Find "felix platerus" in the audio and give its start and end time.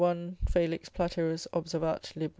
0.49-1.45